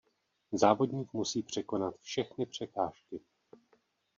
Závodník 0.51 1.13
musí 1.13 1.43
překonat 1.43 1.95
všechny 2.01 2.45
překážky. 2.45 3.19